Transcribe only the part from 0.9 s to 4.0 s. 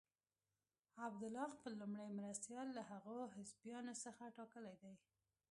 عبدالله خپل لومړی مرستیال له هغو حزبیانو